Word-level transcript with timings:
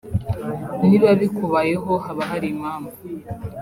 niba 0.87 1.09
bikubayeho 1.19 1.91
haba 2.05 2.23
hari 2.31 2.47
impamvu 2.55 2.93